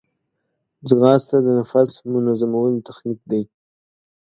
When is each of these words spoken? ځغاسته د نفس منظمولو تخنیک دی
ځغاسته 0.87 1.37
د 1.45 1.47
نفس 1.59 1.89
منظمولو 2.13 2.85
تخنیک 2.87 3.19
دی 3.31 3.43